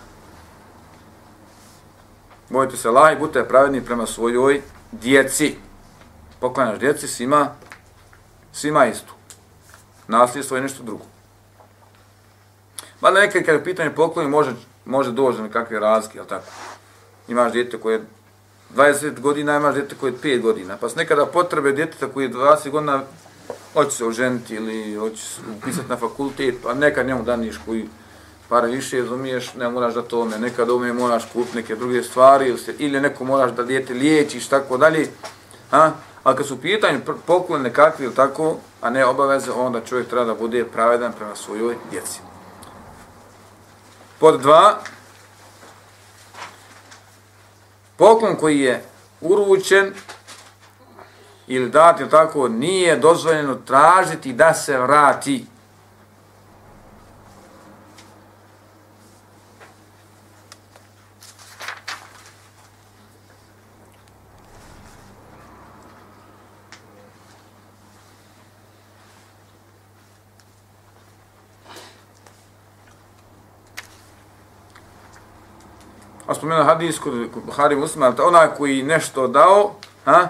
Bojte 2.51 2.77
se 2.77 2.89
Allah 2.89 3.13
i 3.13 3.19
budite 3.19 3.49
pravedni 3.49 3.85
prema 3.85 4.07
svojoj 4.07 4.63
djeci. 4.93 5.55
Poklanjaš 6.41 6.79
djeci 6.79 7.09
svima 7.09 7.49
svima 8.53 8.87
istu. 8.87 9.13
Nasljedstvo 10.09 10.57
je 10.57 10.63
nešto 10.63 10.83
drugo. 10.83 11.05
Mada 13.01 13.21
nekad 13.21 13.45
kada 13.45 13.59
je 13.59 13.65
pitanje 13.65 13.91
pokloni 13.91 14.29
može, 14.29 14.53
može 14.85 15.13
doći 15.13 15.43
na 15.43 15.49
kakve 15.49 15.81
razlike, 15.81 16.19
ali 16.19 16.29
tako. 16.29 16.47
Imaš 17.29 17.53
djete 17.53 17.79
koje 17.79 17.95
je 17.95 18.05
20 18.75 19.21
godina, 19.21 19.57
imaš 19.57 19.75
djete 19.75 19.95
koje 20.01 20.11
je 20.11 20.19
5 20.39 20.41
godina. 20.41 20.77
Pa 20.77 20.89
se 20.89 20.97
nekada 20.97 21.27
potrebe 21.27 21.73
djeteta 21.73 22.09
koji 22.09 22.25
je 22.25 22.33
20 22.33 22.71
godina 22.71 23.03
hoće 23.73 23.91
se 23.91 24.05
oženiti 24.05 24.55
ili 24.55 24.95
hoće 24.95 25.23
se 25.23 25.41
upisati 25.59 25.89
na 25.89 25.97
fakultet, 25.97 26.55
pa 26.63 26.75
nekad 26.75 27.07
njemu 27.07 27.23
daniš 27.23 27.57
koji 27.67 27.89
pare 28.49 28.69
više, 28.69 28.99
razumiješ, 28.99 29.55
ne 29.55 29.69
moraš 29.69 29.95
da 29.95 30.03
to 30.03 30.25
ne, 30.25 30.39
nekad 30.39 30.71
ome 30.71 30.93
moraš 30.93 31.25
kupiti 31.33 31.57
neke 31.57 31.77
druge 31.77 32.03
stvari, 32.03 32.49
ili, 32.49 32.59
se, 32.59 32.75
ili 32.79 33.01
neko 33.01 33.25
moraš 33.25 33.53
da 33.53 33.63
dijete 33.63 33.95
liječiš, 33.95 34.49
tako 34.49 34.77
dalje. 34.77 35.09
A? 35.73 35.91
Ali 36.23 36.37
kad 36.37 36.47
su 36.47 36.61
pitanje 36.61 36.99
pitanju 36.99 37.19
poklon 37.27 37.63
nekakvi 37.63 38.05
ili 38.05 38.15
tako, 38.15 38.57
a 38.81 38.91
ne 38.91 39.05
obaveze, 39.05 39.53
onda 39.53 39.81
čovjek 39.81 40.09
treba 40.09 40.25
da 40.25 40.35
bude 40.35 40.65
pravedan 40.65 41.13
prema 41.13 41.37
svojoj 41.37 41.77
djeci. 41.91 42.21
Pod 44.19 44.41
dva, 44.41 44.79
poklon 47.97 48.37
koji 48.37 48.61
je 48.61 48.85
uručen 49.21 49.93
ili 51.47 51.71
dat 51.71 52.01
ili 52.01 52.11
tako, 52.11 52.49
nije 52.49 52.97
dozvoljeno 52.97 53.55
tražiti 53.55 54.33
da 54.33 54.55
se 54.55 54.79
vrati. 54.79 55.47
Spomenuo 76.47 76.65
hadis 76.65 76.99
kod 76.99 77.15
Buhari 77.45 77.77
Muslima, 77.77 78.15
onaj 78.23 78.49
koji 78.57 78.83
nešto 78.83 79.29
dao, 79.29 79.75
ha, 80.05 80.29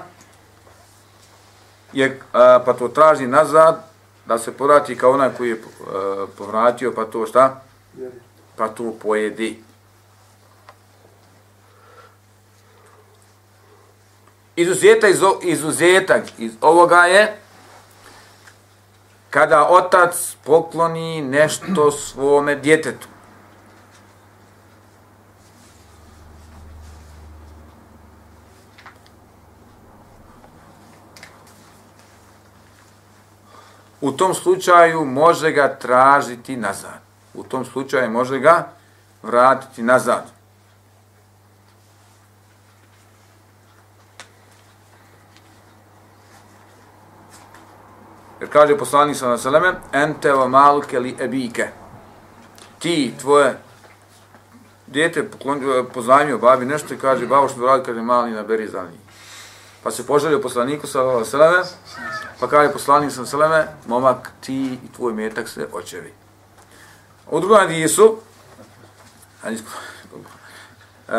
je, 1.93 2.21
a, 2.33 2.63
pa 2.65 2.73
to 2.73 2.89
traži 2.89 3.27
nazad, 3.27 3.85
da 4.27 4.39
se 4.39 4.53
povrati 4.53 4.97
kao 4.97 5.13
onaj 5.13 5.31
koji 5.37 5.49
je 5.51 5.57
a, 5.87 6.27
povratio, 6.39 6.93
pa 6.97 7.05
to 7.05 7.27
šta? 7.27 7.63
Pa 8.57 8.69
to 8.69 8.95
pojedi. 9.03 9.63
Izuzetak 14.57 15.11
iz, 15.11 15.21
izuzetak 15.43 16.23
iz 16.39 16.53
ovoga 16.61 17.05
je 17.05 17.37
kada 19.31 19.69
otac 19.69 20.37
pokloni 20.45 21.23
nešto 21.23 21.91
svome 21.91 22.55
djetetu. 22.55 23.09
U 34.01 34.13
tom 34.13 34.35
slučaju 34.35 35.05
može 35.05 35.51
ga 35.51 35.77
tražiti 35.77 36.57
nazad. 36.57 37.01
U 37.35 37.43
tom 37.43 37.65
slučaju 37.65 38.11
može 38.11 38.39
ga 38.39 38.69
vratiti 39.23 39.83
nazad. 39.83 40.37
Jer 48.41 48.53
kaže 48.53 48.79
poslanik 48.79 49.17
sa 49.17 49.29
naseleme, 49.29 49.75
ente 49.93 50.33
wa 50.33 50.49
maluke 50.49 50.99
li 51.01 51.17
ebike. 51.21 51.69
Ti, 52.79 53.15
tvoje 53.21 53.59
dijete 54.87 55.29
pozajmio 55.95 56.39
babi 56.39 56.65
nešto 56.65 56.95
i 56.95 56.99
kaže, 56.99 57.27
babo 57.27 57.49
što 57.49 57.67
radi, 57.67 57.85
kaže, 57.85 58.03
mali 58.03 58.31
naberi 58.31 58.69
za 58.69 58.83
njih. 58.83 59.01
Pa 59.83 59.91
se 59.91 60.07
poželio 60.07 60.41
poslaniku 60.41 60.87
sa 60.87 61.03
naseleme, 61.03 61.65
Pa 62.41 62.49
kaže 62.49 62.73
poslanik 62.73 63.13
sa 63.13 63.27
seleme, 63.27 63.67
momak, 63.87 64.31
ti 64.41 64.79
i 64.85 64.93
tvoj 64.97 65.13
metak 65.13 65.49
se 65.49 65.67
očevi. 65.73 66.13
U 67.31 67.41
drugom 67.41 67.59
hadisu, 67.59 68.17
hadis, 69.43 69.61
uh, 69.61 71.15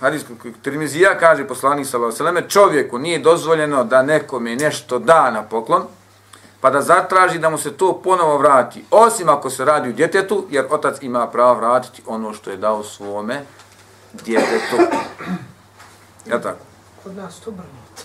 hadis 0.00 0.24
Tirmizija 0.62 1.18
kaže 1.18 1.48
poslanik 1.48 1.86
sa 1.86 2.12
seleme, 2.12 2.48
čovjeku 2.48 2.98
nije 2.98 3.18
dozvoljeno 3.18 3.84
da 3.84 4.02
nekome 4.02 4.56
nešto 4.56 4.98
da 4.98 5.30
na 5.30 5.42
poklon, 5.42 5.82
pa 6.60 6.70
da 6.70 6.82
zatraži 6.82 7.38
da 7.38 7.50
mu 7.50 7.58
se 7.58 7.72
to 7.72 8.00
ponovo 8.04 8.38
vrati, 8.38 8.84
osim 8.90 9.28
ako 9.28 9.50
se 9.50 9.64
radi 9.64 9.88
u 9.88 9.92
djetetu, 9.92 10.46
jer 10.50 10.66
otac 10.70 10.96
ima 11.02 11.26
pravo 11.26 11.54
vratiti 11.54 12.02
ono 12.06 12.32
što 12.32 12.50
je 12.50 12.56
dao 12.56 12.82
svome 12.82 13.42
djetetu. 14.12 14.76
Ja 16.26 16.40
tako? 16.40 16.64
Kod 17.02 17.16
nas 17.16 17.40
to 17.40 17.50
brnuto. 17.50 18.02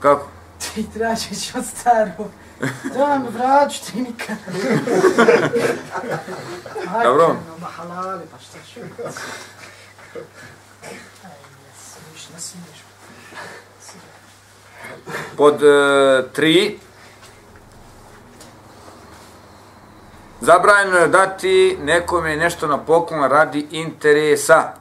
Kako? 0.00 0.39
Ti 0.74 0.86
tražiš 0.94 1.54
od 1.54 1.64
starog. 1.66 2.30
Da 2.94 3.18
mi 3.18 3.28
vraću 3.28 3.80
ti 3.86 4.00
nikad. 4.00 4.36
Dobro. 7.04 7.24
Ajde, 7.24 7.40
no, 7.60 7.66
halali, 7.66 8.22
pa 8.32 8.38
šta 8.38 8.58
ću. 8.74 8.80
Pod 15.36 15.62
e, 15.62 16.22
tri, 16.32 16.78
zabranjeno 20.40 20.96
je 20.96 21.08
dati 21.08 21.78
nekome 21.82 22.36
nešto 22.36 22.66
na 22.66 22.78
poklon 22.78 23.30
radi 23.30 23.66
interesa. 23.70 24.72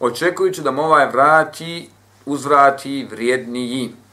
Očekujući 0.00 0.62
da 0.62 0.70
mu 0.70 0.82
ovaj 0.82 1.06
vrati, 1.06 1.90
uzvrati 2.26 3.08
vrijedniji. 3.10 4.03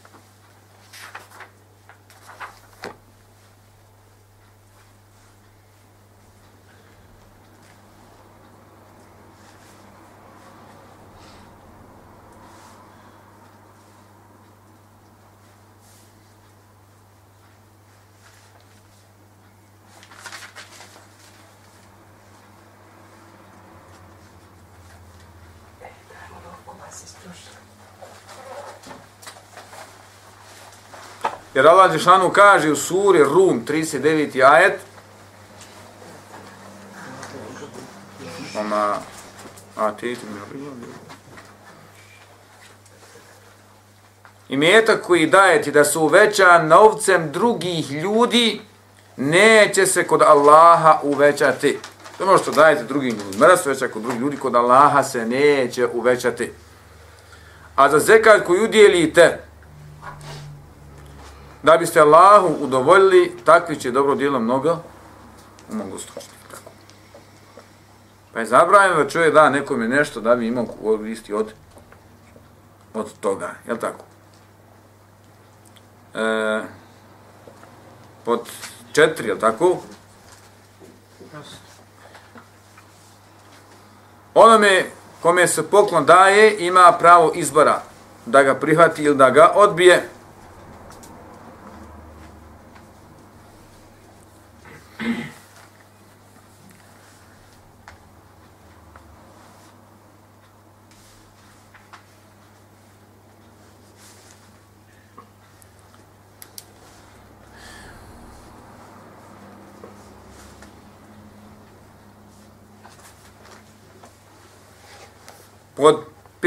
Jer 31.54 31.68
Allah 31.68 31.92
Žešanu 31.92 32.30
kaže 32.30 32.72
u 32.72 32.76
suri 32.76 33.24
Rum 33.24 33.66
39. 33.68 34.44
ajet 34.44 34.80
Ona, 38.60 38.96
a 39.78 39.92
mi 40.02 40.16
I 44.50 44.58
metak 44.58 45.02
koji 45.02 45.28
dajeti 45.28 45.72
da 45.72 45.84
se 45.84 46.00
uveća 46.00 46.64
novcem 46.64 47.32
drugih 47.32 47.92
ljudi, 47.92 48.62
neće 49.18 49.86
se 49.86 50.08
kod 50.08 50.22
Allaha 50.22 51.00
uvećati. 51.04 51.80
To 52.18 52.24
je 52.24 52.30
ono 52.30 52.38
što 52.38 52.52
dajete 52.52 52.84
drugim 52.84 53.18
ljudima. 53.18 53.48
Mrs 53.48 53.66
veća 53.66 53.88
kod 53.88 54.02
drugih 54.02 54.22
ljudi, 54.22 54.38
kod 54.38 54.56
Allaha 54.56 55.04
se 55.04 55.26
neće 55.26 55.88
uvećati. 55.94 56.52
A 57.82 57.90
za 57.90 58.00
zekat 58.00 58.46
koju 58.46 58.64
udjelite, 58.64 59.40
da 61.64 61.78
biste 61.78 62.00
Allahu 62.00 62.56
udovoljili, 62.60 63.38
takvi 63.46 63.76
će 63.76 63.92
dobro 63.92 64.16
dijelo 64.16 64.40
mnogo 64.40 64.78
stočiti. 66.00 66.36
Tako. 66.52 66.72
Pa 68.34 68.40
je 68.40 68.46
zabranjeno 68.46 69.04
da 69.04 69.10
čovjek 69.10 69.34
da 69.34 69.50
nekome 69.50 69.88
nešto 69.88 70.22
da 70.22 70.36
bi 70.36 70.48
imao 70.48 70.66
koristi 70.66 71.34
od, 71.34 71.54
od 72.94 73.14
toga. 73.20 73.52
Je 73.68 73.80
tako? 73.80 74.06
E, 76.14 76.62
pod 78.26 78.50
četiri, 78.94 79.28
je 79.28 79.40
tako? 79.40 79.78
Onome 84.34 84.86
kome 85.22 85.48
se 85.48 85.64
poklon 85.64 86.06
daje, 86.06 86.56
ima 86.60 86.92
pravo 87.00 87.32
izbora 87.36 87.82
da 88.26 88.44
ga 88.44 88.56
prihvati 88.56 89.04
ili 89.04 89.16
da 89.16 89.30
ga 89.30 89.52
odbije. 89.56 90.10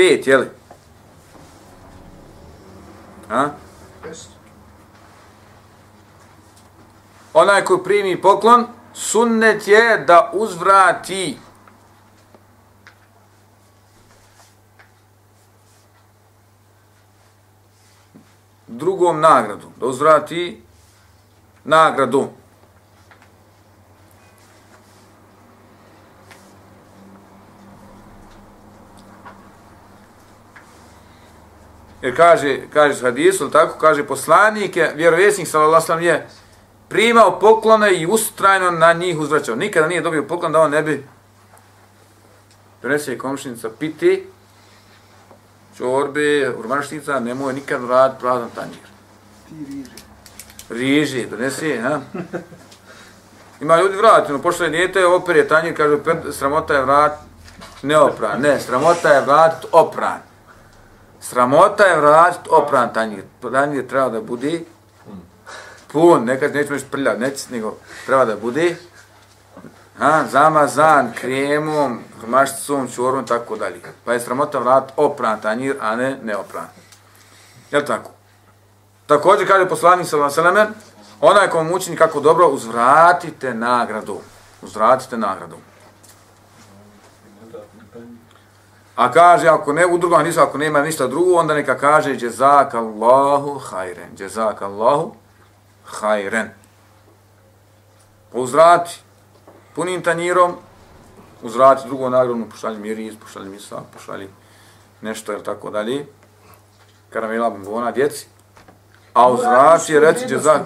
Pod 0.04 0.10
pet, 0.10 0.26
jeli? 0.26 0.50
A? 3.30 3.48
Onaj 7.34 7.64
ko 7.64 7.78
primi 7.78 8.20
poklon, 8.20 8.66
sunnet 8.94 9.68
je 9.68 10.04
da 10.06 10.30
uzvrati 10.34 11.38
drugom 18.66 19.20
nagradu, 19.20 19.70
da 19.80 19.86
uzvrati 19.86 20.62
nagradu. 21.64 22.28
Jer 32.04 32.16
kaže, 32.16 32.58
kaže 32.72 33.00
hadisu, 33.00 33.50
tako 33.50 33.78
kaže 33.78 34.04
poslanik 34.06 34.76
je, 34.76 34.92
vjerovjesnik 34.96 35.48
sallallahu 35.48 35.92
alejhi 35.92 36.08
je 36.08 36.26
primao 36.88 37.38
poklone 37.40 37.94
i 37.94 38.06
ustrajno 38.06 38.70
na 38.70 38.92
njih 38.92 39.18
uzvraćao. 39.18 39.56
Nikada 39.56 39.86
nije 39.86 40.00
dobio 40.00 40.22
poklon 40.22 40.52
da 40.52 40.60
on 40.60 40.70
ne 40.70 40.82
bi 40.82 41.06
donese 42.82 43.12
je 43.12 43.18
komšinica 43.18 43.70
piti, 43.78 44.26
čorbe, 45.76 46.50
urbanštica, 46.58 47.20
nemoj 47.20 47.52
nikad 47.52 47.88
rad 47.88 48.20
prazan 48.20 48.50
tanjir. 48.54 48.84
Riži. 50.70 51.26
Donesi, 51.26 51.76
ha? 51.76 52.00
Ima 53.60 53.76
ljudi 53.76 53.96
vrati, 53.96 54.32
no 54.32 54.42
pošto 54.42 54.64
je 54.64 54.70
dijete, 54.70 55.06
opere 55.06 55.48
tanjir, 55.48 55.76
kaže, 55.76 55.98
sramota 56.32 56.74
je 56.74 56.84
vrat, 56.84 57.12
neopran. 57.82 58.40
Ne, 58.40 58.60
sramota 58.60 59.08
je 59.08 59.20
vrat, 59.20 59.64
opran. 59.72 60.33
Sramota 61.28 61.84
je 61.84 62.00
vratiti 62.00 62.48
opran 62.52 62.92
tanjir. 62.92 63.22
Tanjir 63.52 63.86
treba 63.88 64.08
da 64.08 64.20
bude 64.20 64.60
pun, 65.92 66.24
nekad 66.24 66.54
nećemo 66.54 66.76
još 66.76 66.84
prljati, 66.90 67.20
neće 67.20 67.44
nego 67.50 67.76
treba 68.06 68.24
da 68.24 68.36
bude 68.36 68.76
ha, 69.98 70.24
zamazan 70.30 71.12
kremom, 71.20 72.00
mašticom, 72.26 72.88
čorom, 72.94 73.26
tako 73.26 73.56
dalje. 73.56 73.80
Pa 74.04 74.12
je 74.12 74.20
sramota 74.20 74.58
vratiti 74.58 74.92
opran 74.96 75.40
tanjir, 75.40 75.76
a 75.80 75.96
ne 75.96 76.18
neopran. 76.22 76.66
Je 77.70 77.84
tako? 77.84 78.10
Također 79.06 79.48
kaže 79.48 79.68
poslanik 79.68 80.08
sa 80.08 80.16
Vaseleme, 80.16 80.66
onaj 81.20 81.50
ko 81.50 81.56
vam 81.56 81.72
učini 81.72 81.96
kako 81.96 82.20
dobro, 82.20 82.48
uzvratite 82.48 83.54
nagradu. 83.54 84.20
Uzvratite 84.62 85.16
nagradu. 85.16 85.56
A 88.96 89.10
kaže, 89.12 89.48
ako 89.48 89.72
ne, 89.72 89.86
u 89.86 89.98
drugom 89.98 90.22
nisu, 90.22 90.40
ako 90.40 90.58
nema 90.58 90.82
ništa 90.82 91.06
drugo, 91.06 91.34
onda 91.34 91.54
neka 91.54 91.78
kaže, 91.78 92.16
jezak 92.20 92.74
Allahu 92.74 93.58
hajren, 93.58 94.10
jezak 94.18 94.62
Allahu 94.62 95.14
hajren. 95.84 96.50
Uzvrati 98.32 99.00
punim 99.74 100.02
tanjirom, 100.02 100.56
uzvrati 101.42 101.86
drugo 101.86 102.08
nagradu, 102.08 102.46
pošalji 102.50 102.78
miris, 102.78 103.14
pošalji 103.20 103.48
misa, 103.48 103.76
pošalji 103.92 104.28
nešto, 105.00 105.32
ili 105.32 105.44
tako 105.44 105.70
dalje. 105.70 106.06
Karamela 107.10 107.50
bombona, 107.50 107.90
djeci. 107.90 108.26
A 109.14 109.28
uzvrati 109.30 109.92
je 109.92 110.00
reći, 110.00 110.24
jezak, 110.28 110.62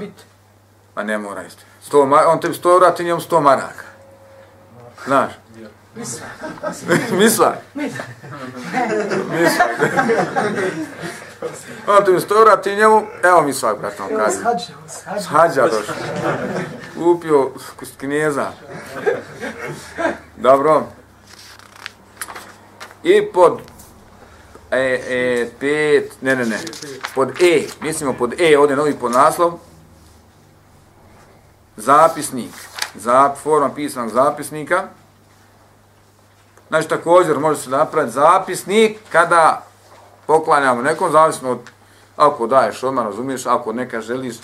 a 0.95 1.03
ne 1.03 1.19
mora 1.19 1.43
isti. 1.43 1.65
Sto, 1.83 2.03
on 2.27 2.41
tebi 2.41 2.55
sto 2.55 2.79
vrati 2.79 3.05
njom 3.05 3.21
sto 3.21 3.41
maraka. 3.41 3.85
Znaš? 5.05 5.33
Misla. 5.99 6.27
Misla. 7.19 7.57
Misla. 7.75 8.05
Ono 11.87 12.01
ti 12.01 12.11
mi 12.11 12.21
ti 12.21 12.41
vrati 12.45 12.77
njemu, 12.77 13.03
evo 13.23 13.43
mi 13.43 13.53
svak, 13.53 13.79
brat, 13.79 14.01
on 14.01 14.09
kaže. 14.17 14.37
S 15.21 15.27
hađa 15.27 15.63
došao. 15.63 15.95
Upio 16.97 17.51
kust 17.79 17.97
knjeza. 17.97 18.47
Dobro. 20.37 20.87
I 23.03 23.33
pod 23.33 23.61
e, 24.71 24.79
e, 25.09 25.51
pet, 25.61 26.23
ne, 26.23 26.37
ne, 26.37 26.47
ne, 26.47 26.59
pod 27.15 27.43
E, 27.43 27.67
mislimo 27.81 28.13
pod 28.13 28.41
E, 28.41 28.59
ovdje 28.59 28.77
novi 28.77 28.95
podnaslov, 28.95 29.53
zapisnik, 31.77 32.53
zap, 32.95 33.37
forma 33.37 33.75
pisanog 33.75 34.11
zapisnika, 34.11 34.89
Znači, 36.69 36.89
također 36.89 37.39
može 37.39 37.61
se 37.61 37.71
napraviti 37.71 38.13
zapisnik 38.15 38.99
kada 39.13 39.67
poklanjamo 40.27 40.83
nekom, 40.83 41.13
zavisno 41.13 41.51
od 41.51 41.59
ako 42.17 42.47
daješ 42.47 42.83
odmah, 42.83 43.05
razumiješ, 43.05 43.47
ako 43.47 43.73
neka 43.73 44.01
želiš 44.01 44.37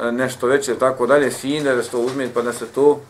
e, 0.00 0.12
nešto 0.12 0.46
veće, 0.46 0.78
tako 0.78 1.06
dalje, 1.06 1.30
fine, 1.30 1.74
da 1.74 1.82
se 1.82 1.90
to 1.90 1.98
uzme, 1.98 2.28
pa 2.34 2.42
da 2.42 2.52
se 2.52 2.66
to 2.66 3.00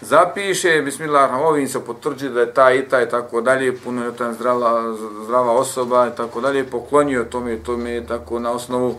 zapiše, 0.00 0.82
bismillah, 0.82 1.30
ovim 1.40 1.68
se 1.68 1.80
potvrđi 1.80 2.28
da 2.28 2.40
je 2.40 2.54
ta 2.54 2.72
i 2.72 2.88
ta 2.88 3.02
i 3.02 3.08
tako 3.08 3.40
dalje, 3.40 3.76
puno 3.78 4.04
je 4.04 4.16
ta 4.16 4.32
zdrava, 4.32 4.94
zdrava 5.24 5.52
osoba 5.52 6.08
i 6.12 6.16
tako 6.16 6.40
dalje, 6.40 6.70
poklonio 6.70 7.24
tome 7.24 7.54
i 7.54 7.62
tome, 7.62 8.06
tako 8.06 8.38
na 8.38 8.50
osnovu 8.50 8.94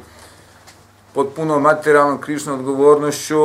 pod 1.13 1.27
puno 1.35 1.59
materijalnom 1.59 2.21
krišnom 2.21 2.59
odgovornošću, 2.59 3.35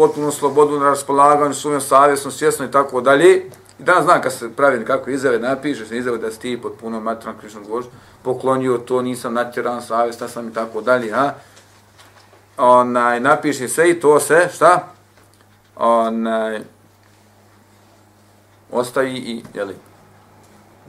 potpunu 0.00 0.32
slobodu 0.32 0.78
na 0.80 0.88
raspolaganju, 0.88 1.54
svojom 1.54 1.80
savjesnom, 1.80 2.32
svjesno 2.32 2.64
i 2.64 2.70
tako 2.70 3.00
dalje. 3.00 3.36
I 3.78 3.82
danas 3.82 4.04
znam 4.04 4.22
kad 4.22 4.32
se 4.32 4.48
pravi 4.56 4.78
nekako 4.78 5.10
izjave, 5.10 5.38
napišeš 5.38 5.90
na 5.90 5.96
izjave 5.96 6.18
da 6.18 6.30
si 6.30 6.40
ti 6.40 6.60
pod 6.62 6.72
punom 6.80 7.02
materijalnom 7.02 7.40
krišnom 7.40 7.64
gošću, 7.64 7.90
poklonio 8.22 8.78
to, 8.78 9.02
nisam 9.02 9.34
natjeran, 9.34 9.82
savjestan 9.82 10.28
sam 10.28 10.48
i 10.48 10.54
tako 10.54 10.80
dalje, 10.80 11.12
ha? 11.12 11.34
Onaj, 12.56 13.20
napiši 13.20 13.68
sve 13.68 13.90
i 13.90 14.00
to 14.00 14.20
se, 14.20 14.48
šta? 14.54 14.88
Onaj, 15.76 16.60
ostavi 18.72 19.12
i, 19.12 19.42
jeli? 19.54 19.76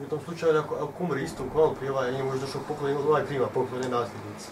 U 0.05 0.09
tom 0.09 0.19
slučaju, 0.25 0.59
ako, 0.59 0.75
ako 0.75 1.03
umri 1.03 1.23
istom 1.23 1.49
kvalu 1.49 1.75
prije 1.75 1.91
ovaj, 1.91 2.11
nije 2.11 2.23
možda 2.23 2.45
došao 2.45 2.61
poklon, 2.67 2.97
ovaj 3.07 3.25
prima 3.25 3.47
poklon, 3.47 3.81
ne 3.81 3.89
nasljednici. 3.89 4.47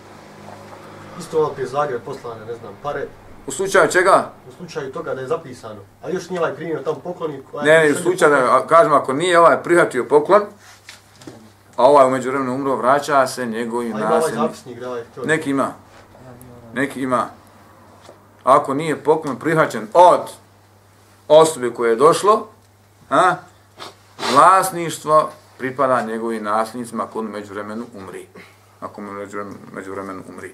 Isto 1.19 1.39
ovaj 1.39 1.53
prije 1.53 1.67
Zagreb 1.67 2.01
poslane, 2.05 2.45
ne 2.45 2.53
znam, 2.53 2.73
pare, 2.83 3.07
U 3.47 3.51
slučaju 3.51 3.91
čega? 3.91 4.31
U 4.49 4.51
slučaju 4.51 4.91
toga 4.91 5.15
da 5.15 5.21
je 5.21 5.27
zapisano. 5.27 5.81
A 6.03 6.09
još 6.09 6.29
nije 6.29 6.41
ovaj 6.41 6.55
primio 6.55 6.79
tam 6.79 6.95
poklon. 7.03 7.31
Ne, 7.63 7.83
ne, 7.83 7.91
u 7.91 7.95
slučaju, 7.95 8.31
da, 8.31 8.67
kažemo, 8.67 8.95
ako 8.95 9.13
nije 9.13 9.39
ovaj 9.39 9.63
prihvatio 9.63 10.05
poklon, 10.09 10.41
a 11.75 11.83
ovaj 11.83 12.07
umeđu 12.07 12.29
vremenu 12.29 12.55
umro, 12.55 12.75
vraća 12.75 13.27
se 13.27 13.45
njegovim 13.45 13.97
ima 13.97 14.07
ovaj 14.07 14.33
zapisnik, 14.33 14.79
da 14.79 14.89
ovaj. 14.89 15.03
Neki 15.25 15.49
ima. 15.49 15.73
Neki 16.73 17.01
ima. 17.01 17.29
Ako 18.43 18.73
nije 18.73 19.03
poklon 19.03 19.39
prihvaćen 19.39 19.87
od 19.93 20.21
osobe 21.27 21.73
koje 21.73 21.89
je 21.89 21.95
došlo, 21.95 22.47
a, 23.09 23.35
vlasništvo 24.33 25.29
pripada 25.57 26.01
njegovim 26.01 26.43
nasljednicima 26.43 27.03
ako 27.03 27.19
on 27.19 27.25
među 27.25 27.53
vremenu 27.53 27.85
umri. 27.95 28.27
Ako 28.79 29.01
mu 29.01 29.11
među 29.11 29.37
vremenu, 29.37 29.57
među 29.73 29.91
vremenu 29.91 30.23
umri. 30.29 30.53